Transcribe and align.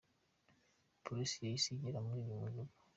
Polisi 1.05 1.35
yahise 1.45 1.67
igera 1.71 1.99
muri 2.07 2.19
uru 2.23 2.43
rugo. 2.55 2.73